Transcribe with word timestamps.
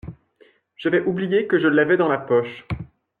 J’avais 0.77 1.01
oublié 1.01 1.45
que 1.45 1.59
je 1.59 1.67
l’avais 1.67 1.95
dans 1.95 2.07
la 2.07 2.17
poche. 2.17 2.65